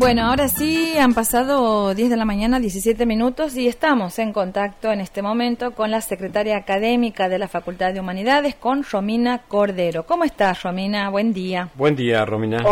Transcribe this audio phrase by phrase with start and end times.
[0.00, 4.90] Bueno, ahora sí, han pasado 10 de la mañana, 17 minutos y estamos en contacto
[4.90, 10.06] en este momento con la secretaria académica de la Facultad de Humanidades, con Romina Cordero.
[10.06, 11.10] ¿Cómo estás, Romina?
[11.10, 11.68] Buen día.
[11.74, 12.64] Buen día, Romina.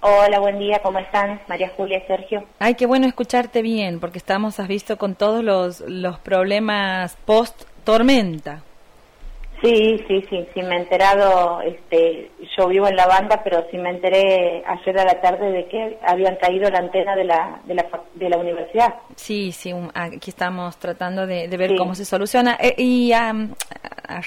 [0.00, 1.40] Hola, buen día, ¿cómo están?
[1.48, 2.44] María Julia y Sergio.
[2.60, 8.62] Ay, qué bueno escucharte bien, porque estamos, has visto, con todos los, los problemas post-tormenta.
[9.66, 13.76] Sí, sí, sí, sí, me he enterado, este, yo vivo en la banda, pero sí
[13.78, 17.74] me enteré ayer a la tarde de que habían caído la antena de la, de
[17.74, 17.84] la,
[18.14, 18.94] de la universidad.
[19.16, 22.56] Sí, sí, aquí estamos tratando de, ver cómo se soluciona.
[22.60, 23.34] Eh, y a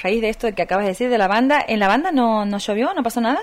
[0.04, 2.58] raíz de esto que acabas de decir de la banda, ¿en la banda no, no
[2.58, 3.40] llovió, no pasó nada?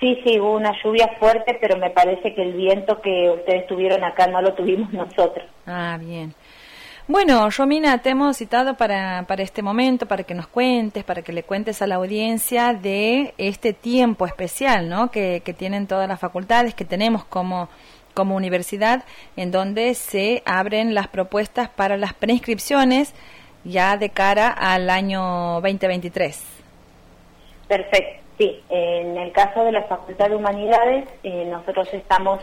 [0.00, 4.02] Sí, sí, hubo una lluvia fuerte, pero me parece que el viento que ustedes tuvieron
[4.02, 5.46] acá no lo tuvimos nosotros.
[5.66, 6.34] Ah, bien.
[7.06, 11.34] Bueno, Romina, te hemos citado para, para este momento, para que nos cuentes, para que
[11.34, 15.10] le cuentes a la audiencia de este tiempo especial ¿no?
[15.10, 17.68] que, que tienen todas las facultades, que tenemos como,
[18.14, 19.04] como universidad,
[19.36, 23.14] en donde se abren las propuestas para las preinscripciones
[23.64, 26.42] ya de cara al año 2023.
[27.68, 28.62] Perfecto, sí.
[28.70, 32.40] En el caso de la Facultad de Humanidades, eh, nosotros estamos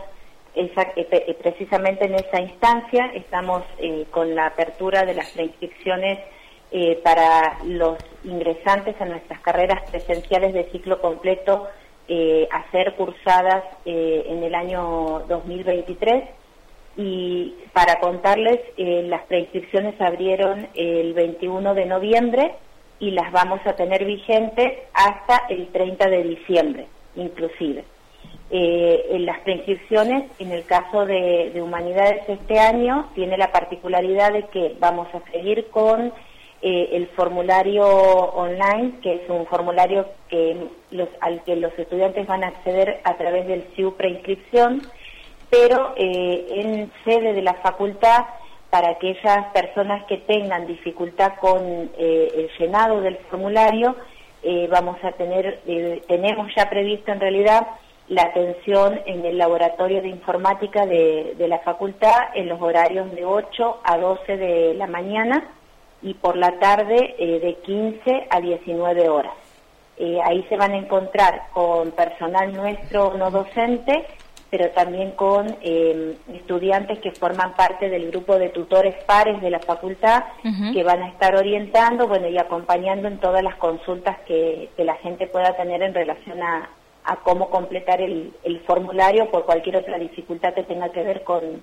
[0.54, 6.18] eh, eh, precisamente en esa instancia estamos eh, con la apertura de las preinscripciones
[7.04, 11.68] para los ingresantes a nuestras carreras presenciales de ciclo completo
[12.08, 16.24] a ser cursadas en el año 2023
[16.96, 22.54] y para contarles las preinscripciones abrieron el 21 de noviembre
[23.00, 27.84] y las vamos a tener vigentes hasta el 30 de diciembre inclusive.
[28.54, 34.42] Eh, en las preinscripciones, en el caso de, humanidades este año, tiene la particularidad de
[34.48, 36.12] que vamos a seguir con
[36.60, 40.06] eh, el formulario online, que es un formulario
[41.22, 44.82] al que los estudiantes van a acceder a través del SIU preinscripción,
[45.48, 48.26] pero eh, en sede de la facultad
[48.68, 53.96] para aquellas personas que tengan dificultad con el llenado del formulario,
[54.70, 55.60] vamos a tener,
[56.06, 57.66] tenemos ya previsto en realidad
[58.08, 63.80] la atención en el laboratorio de informática de, la facultad en los horarios de 8
[63.84, 65.44] a 12 de la mañana
[66.02, 69.34] y por la tarde eh, de 15 a 19 horas.
[69.98, 74.06] Eh, ahí se van a encontrar con personal nuestro no docente,
[74.50, 79.60] pero también con eh, estudiantes que forman parte del grupo de tutores pares de la
[79.60, 80.24] facultad,
[80.74, 85.26] que van a estar orientando bueno, y acompañando en todas las consultas que la gente
[85.26, 86.68] pueda tener en relación a,
[87.04, 88.32] a cómo completar el,
[88.66, 91.62] formulario por cualquier otra dificultad que tenga que ver con,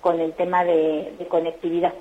[0.00, 1.92] con el tema de, conectividad.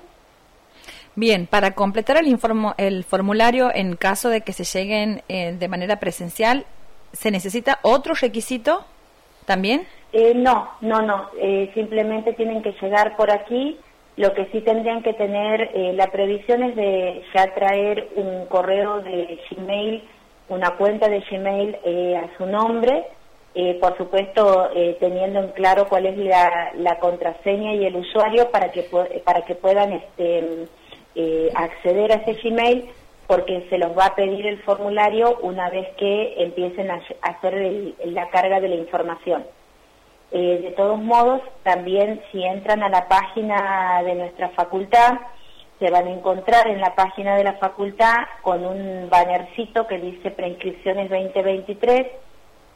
[1.16, 2.38] Bien, para completar el,
[2.78, 6.66] el formulario en caso de que se lleguen eh, de manera presencial,
[7.13, 8.85] ¿se necesita otro requisito
[9.46, 9.88] también?
[10.12, 11.29] Eh, no, no, no.
[11.40, 13.79] Eh, simplemente tienen que llegar por aquí.
[14.17, 19.41] Lo que sí tendrían que tener, la previsión es de ya traer un correo de
[19.50, 20.03] Gmail
[20.50, 23.08] una cuenta de Gmail eh, a su nombre,
[23.56, 28.72] eh, por supuesto eh, teniendo en claro cuál es la, contraseña y el usuario para
[28.72, 28.84] que,
[29.24, 30.68] para que puedan este,
[31.56, 32.90] acceder a ese Gmail
[33.28, 38.30] porque se los va a pedir el formulario una vez que empiecen a, hacer la
[38.30, 39.46] carga de la información.
[40.32, 45.14] de todos modos, también si entran a la página de nuestra facultad,
[45.80, 50.31] se van a encontrar en la página de la facultad con un bannercito que dice
[50.31, 52.08] preinscripciones 2023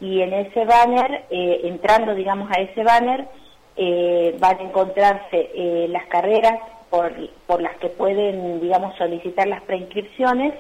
[0.01, 3.27] y en ese banner, eh, entrando digamos a ese banner,
[3.75, 6.59] eh, van a encontrarse eh, las carreras
[6.89, 7.13] por,
[7.45, 10.53] por, las que pueden digamos solicitar las preinscripciones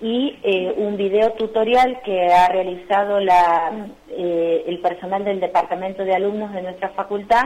[0.00, 0.36] y
[0.78, 3.70] un video tutorial que ha realizado la,
[4.08, 7.44] el personal del departamento de alumnos de nuestra facultad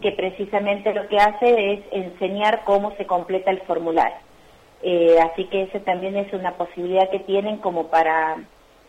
[0.00, 4.16] que precisamente lo que hace es enseñar cómo se completa el formulario.
[4.82, 8.36] Eh, así que esa también es una posibilidad que tienen como para,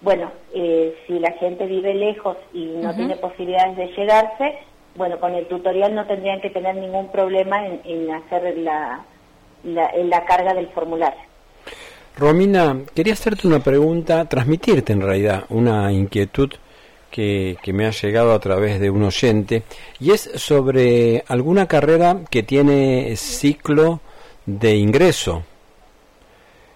[0.01, 4.59] bueno, eh, si la gente vive lejos y no tiene posibilidades de llegarse,
[4.95, 9.05] bueno, con el tutorial no tendrían que tener ningún problema en, hacer la,
[9.63, 11.19] la carga del formulario.
[12.17, 16.49] Romina, quería hacerte una pregunta, transmitirte en realidad una inquietud
[17.15, 19.63] que, me ha llegado a través de un oyente
[20.01, 24.01] y es sobre alguna carrera que tiene ciclo
[24.45, 25.43] de ingreso.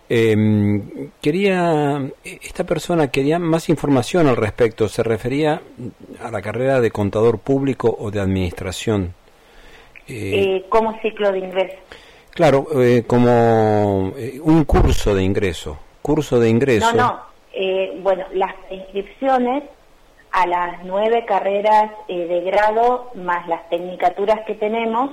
[0.08, 5.62] Em, quería, esta persona quería más información al respecto, se refería
[6.24, 9.14] a la carrera de contador público o de administración.
[10.08, 11.78] Eh, eh ¿Cómo ciclo de ingreso?
[12.32, 16.94] Claro, eh, como eh, un curso de ingreso, curso de ingreso.
[16.94, 19.64] No, no, bueno, las inscripciones
[20.32, 25.12] a las nueve carreras eh, de grado más las tecnicaturas que tenemos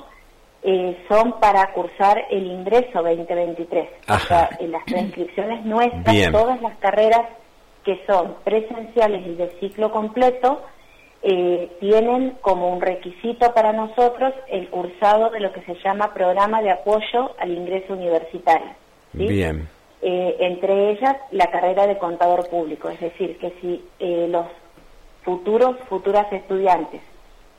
[0.68, 3.88] eh, son para cursar el ingreso 2023.
[4.08, 7.22] O sea, en las inscripciones nuestras, todas las carreras
[7.84, 10.62] que son presenciales y de ciclo completo,
[11.22, 16.60] eh, tienen como un requisito para nosotros el cursado de lo que se llama programa
[16.60, 18.72] de apoyo al ingreso universitario.
[19.12, 19.69] Bien.
[20.02, 24.46] Eh, entre ellas la carrera de contador público, es decir, que si los
[25.26, 27.02] futuros, futuras estudiantes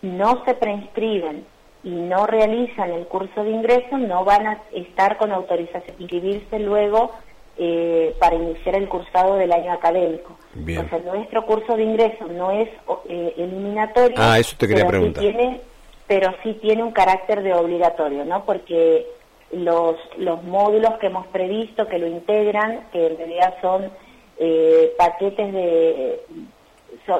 [0.01, 1.45] no se preinscriben
[1.83, 7.11] y no realizan el curso de ingreso, no van a estar con autorización, inscribirse luego
[7.57, 10.37] eh, para iniciar el cursado del año académico.
[10.53, 10.85] Bien.
[10.85, 12.69] O sea, nuestro curso de ingreso no es
[13.09, 14.15] eh, eliminatorio.
[14.17, 15.23] Ah, eso te quería preguntar.
[15.23, 15.61] tiene,
[16.07, 18.43] pero sí tiene un carácter de obligatorio, ¿no?
[18.45, 19.05] Porque
[19.51, 23.91] los, los módulos que hemos previsto, que lo integran, que en realidad son
[24.39, 26.21] eh, paquetes de...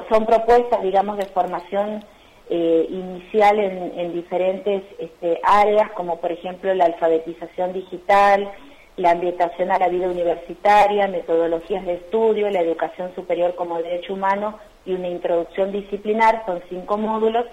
[0.08, 2.04] son propuestas, digamos, de formación
[2.50, 8.50] eh, inicial en, diferentes este, áreas, como por ejemplo la alfabetización digital,
[8.96, 14.58] la ambientación a la vida universitaria, metodologías de estudio, la educación superior como derecho humano
[14.86, 17.44] y una introducción disciplinar, son cinco módulos,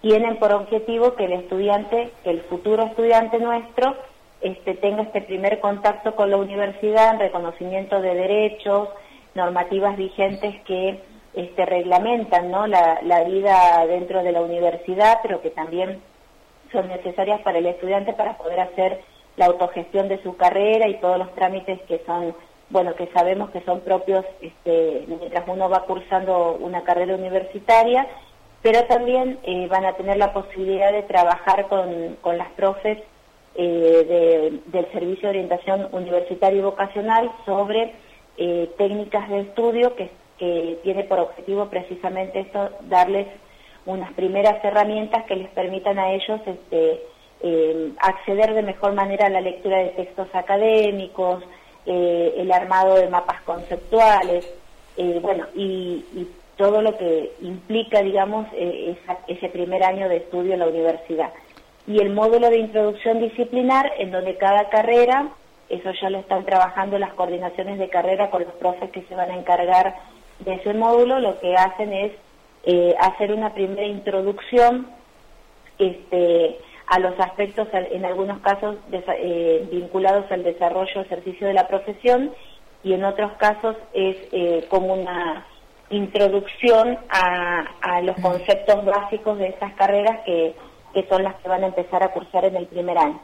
[0.00, 3.94] tienen por objetivo que el estudiante, el futuro estudiante nuestro,
[4.40, 8.88] este, tenga este primer contacto con la universidad en reconocimiento de derechos,
[9.34, 10.98] normativas vigentes que
[11.34, 12.66] este, reglamentan ¿no?
[12.66, 16.00] la, vida dentro de la universidad, pero que también
[16.72, 19.00] son necesarias para el estudiante para poder hacer
[19.36, 22.34] la autogestión de su carrera y todos los trámites que son,
[22.68, 28.06] bueno, que sabemos que son propios este, mientras uno va cursando una carrera universitaria,
[28.62, 32.98] pero también eh, van a tener la posibilidad de trabajar con, con las profes
[33.54, 37.94] eh, del Servicio de Orientación Universitaria y Vocacional sobre
[38.36, 40.10] eh, técnicas de estudio que
[40.40, 43.26] que tiene por objetivo precisamente esto, darles
[43.84, 47.02] unas primeras herramientas que les permitan a ellos este,
[47.42, 51.44] eh, acceder de mejor manera a la lectura de textos académicos,
[51.84, 54.50] eh, el armado de mapas conceptuales,
[54.96, 56.04] eh, bueno, y,
[56.56, 61.32] todo lo que implica, digamos, ese primer año de estudio en la universidad.
[61.86, 65.30] Y el módulo de introducción disciplinar, en donde cada carrera,
[65.70, 69.30] eso ya lo están trabajando las coordinaciones de carrera con los profes que se van
[69.30, 69.94] a encargar
[70.44, 72.12] de ese módulo lo que hacen es
[72.64, 74.88] eh, hacer una primera introducción
[75.78, 82.32] este, a los aspectos, en algunos casos, eh, vinculados al desarrollo, ejercicio de la profesión,
[82.82, 85.46] y en otros casos es eh, como una
[85.90, 90.54] introducción a, a, los conceptos básicos de estas carreras que,
[90.94, 93.20] que son las que van a empezar a cursar en el primer año.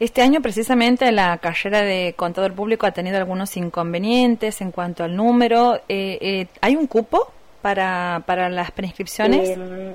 [0.00, 5.14] Este año precisamente la carrera de contador público ha tenido algunos inconvenientes en cuanto al
[5.14, 5.76] número.
[5.90, 7.30] Eh, eh, ¿Hay un cupo
[7.60, 9.50] para, para las prescripciones?
[9.50, 9.94] Eh,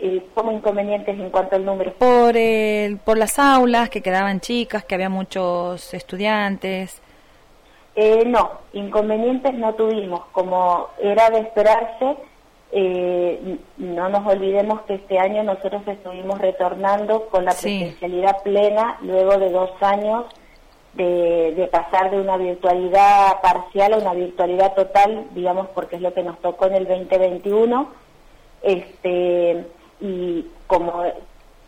[0.00, 1.94] eh, ¿Cómo inconvenientes en cuanto al número?
[1.94, 7.00] Por, el, por las aulas, que quedaban chicas, que había muchos estudiantes.
[8.26, 10.26] no, inconvenientes no tuvimos.
[10.30, 12.18] Como era de esperarse,
[12.70, 19.38] eh, no nos olvidemos que este año nosotros estuvimos retornando con la presencialidad plena luego
[19.38, 20.26] de dos años
[20.94, 26.22] de, pasar de una virtualidad parcial a una virtualidad total, digamos, porque es lo que
[26.22, 27.88] nos tocó en el 2021.
[28.62, 29.64] Este,
[30.00, 31.04] y como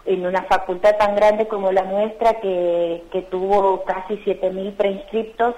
[0.04, 5.54] en una facultad tan grande como la nuestra, que, que tuvo casi 7.000 preinscriptos,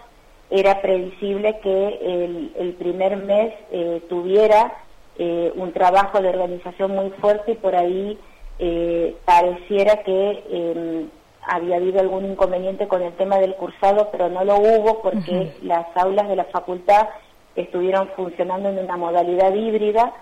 [0.50, 4.81] era previsible que el, el primer mes eh, tuviera
[5.18, 8.18] eh, un trabajo de organización muy fuerte y por ahí
[8.58, 11.10] eh, pareciera que em,
[11.46, 15.86] había habido algún inconveniente con el tema del cursado, pero no lo hubo porque las
[15.96, 17.08] aulas de la facultad
[17.56, 20.12] estuvieron funcionando en una modalidad híbrida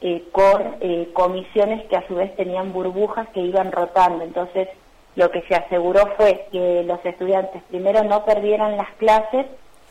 [0.00, 0.76] eh, con
[1.12, 4.24] comisiones que a su vez tenían burbujas que iban rotando.
[4.24, 4.68] Entonces,
[5.16, 9.46] lo que se aseguró fue que los estudiantes primero no perdieran las clases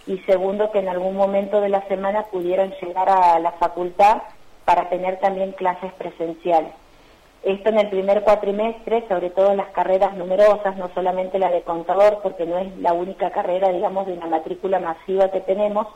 [0.07, 4.23] y segundo que en algún momento de la semana pudieran llegar a la facultad
[4.69, 6.71] para tener también clases presenciales.
[7.41, 11.63] Esto en el primer cuatrimestre, sobre todo en las carreras numerosas, no solamente la de
[11.63, 15.87] contador, porque no es la única carrera, digamos, de una matrícula masiva que tenemos,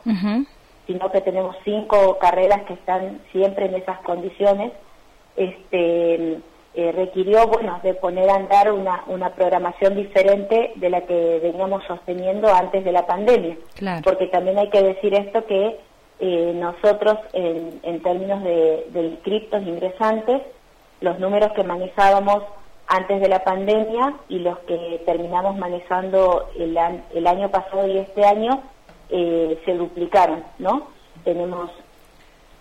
[0.88, 4.72] sino que tenemos cinco carreras que están siempre en esas condiciones,
[5.36, 6.40] este,
[6.74, 11.84] eh, requirió, bueno, de poner a andar una, una programación diferente de la que veníamos
[11.86, 13.56] sosteniendo antes de la pandemia.
[14.02, 15.78] Porque también hay que decir esto que
[16.20, 20.42] eh, nosotros en, en términos de, inscriptos ingresantes,
[21.00, 22.42] los números que manejábamos
[22.86, 26.78] antes de la pandemia y los que terminamos manejando el,
[27.14, 28.62] el año pasado y este año
[29.10, 30.88] eh, se duplicaron, ¿no?
[31.24, 31.70] Tenemos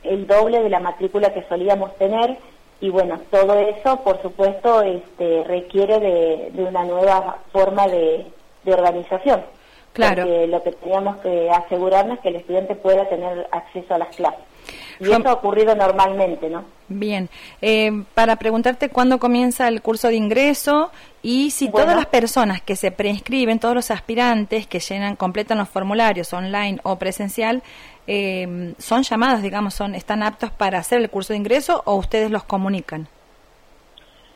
[0.04, 2.38] el doble de la matrícula que solíamos tener
[2.84, 8.26] y bueno, todo eso, por supuesto, este, requiere de, una nueva forma de,
[8.66, 9.42] organización.
[9.94, 10.24] Claro.
[10.24, 14.16] Porque lo que teníamos que asegurarnos es que el estudiante pueda tener acceso a las
[14.16, 14.44] clases.
[15.00, 16.64] Y eso ha ocurrido normalmente, ¿no?
[16.88, 17.30] Bien.
[17.62, 22.76] Eh, para preguntarte cuándo comienza el curso de ingreso y si todas las personas que
[22.76, 27.64] se preinscriben, todos los aspirantes que llenan, completan los formularios online o presencial,
[28.08, 32.32] eh, son llamados, digamos, son están aptos para hacer el curso de ingreso o ustedes
[32.32, 33.08] los comunican.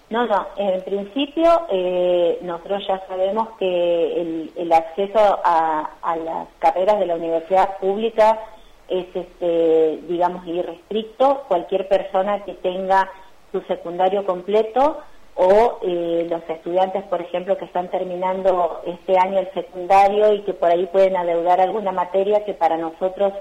[0.09, 6.99] No, no, en principio eh, nosotros ya sabemos que el, acceso a, a, las carreras
[6.99, 8.39] de la universidad pública
[8.87, 11.43] es, este, digamos, irrestricto.
[11.49, 13.11] Cualquier persona que tenga
[13.51, 15.01] su secundario completo
[15.35, 20.53] o eh, los estudiantes, por ejemplo, que están terminando este año el secundario y que
[20.53, 23.33] por ahí pueden adeudar alguna materia que para nosotros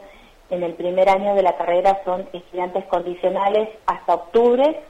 [0.51, 4.81] en el primer año de la carrera son estudiantes condicionales hasta octubre,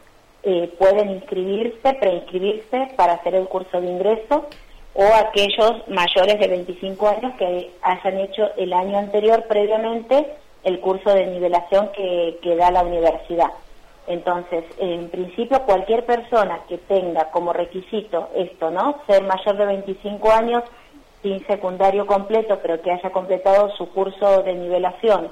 [0.48, 4.46] eh, pueden inscribirse, preinscribirse para hacer el curso de ingreso
[4.94, 10.24] o aquellos mayores de 25 años que hayan hecho el año anterior previamente
[10.62, 13.50] el curso de nivelación que, que da la universidad.
[14.06, 19.00] Entonces, en principio, cualquier persona que tenga como requisito esto, ¿no?
[19.08, 20.62] Ser mayor de 25 años,
[21.22, 25.28] sin secundario completo, pero que haya completado su curso de nivelación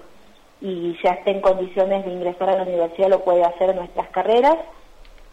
[0.60, 4.08] y ya esté en condiciones de ingresar a la universidad, lo puede hacer en nuestras
[4.08, 4.56] carreras.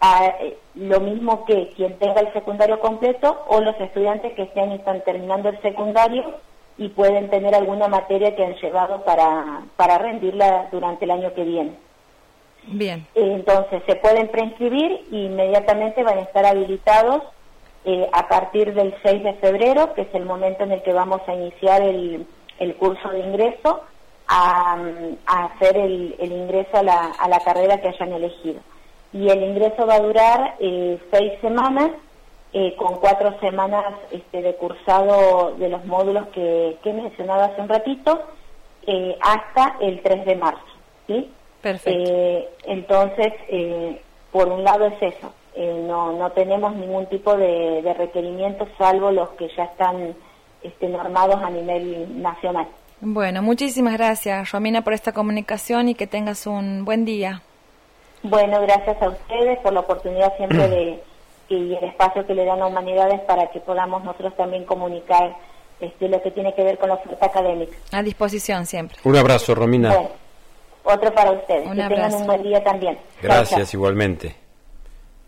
[0.01, 4.71] Ah, eh, lo mismo que quien tenga el secundario completo o los estudiantes que estén
[4.71, 6.39] están terminando el secundario
[6.77, 11.43] y pueden tener alguna materia que han llevado para, para rendirla durante el año que
[11.43, 11.73] viene.
[12.63, 13.05] Bien.
[13.13, 17.21] Entonces, se pueden preinscribir e inmediatamente van a estar habilitados
[17.85, 21.21] eh, a partir del 6 de febrero, que es el momento en el que vamos
[21.27, 22.25] a iniciar el,
[22.59, 23.81] el curso de ingreso,
[24.27, 24.77] a,
[25.25, 28.61] hacer el, el ingreso a la, a la, carrera que hayan elegido.
[29.13, 31.91] Y el ingreso va a durar eh, seis semanas,
[32.53, 37.61] eh, con cuatro semanas este, de cursado de los módulos que, que he mencionado hace
[37.61, 38.21] un ratito,
[39.21, 40.65] hasta el 3 de marzo.
[41.07, 41.29] ¿sí?
[41.61, 41.99] Perfecto.
[42.11, 44.01] Eh, entonces, eh,
[44.31, 49.11] por un lado es eso, eh, no, no tenemos ningún tipo de, de, requerimientos salvo
[49.11, 50.15] los que ya están
[50.63, 52.67] este, normados a nivel nacional.
[53.01, 57.41] Bueno, muchísimas gracias, Romina, por esta comunicación y que tengas un buen día.
[58.23, 61.03] Bueno, gracias a ustedes por la oportunidad siempre de
[61.51, 65.35] y el espacio que le dan a Humanidades para que podamos nosotros también comunicar
[65.79, 67.75] este, lo que tiene que ver con la oferta académica.
[67.91, 68.97] A disposición siempre.
[69.03, 69.93] Un abrazo, Romina.
[70.83, 71.69] Otro para ustedes.
[71.69, 72.97] que tengan un buen día también.
[73.21, 74.35] Gracias, igualmente.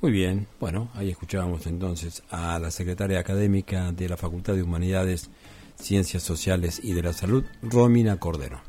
[0.02, 5.30] Muy bien, bueno, ahí escuchábamos entonces a la secretaria académica de la Facultad de Humanidades,
[5.76, 8.60] Ciencias Sociales y de la Salud, Romina Cordero.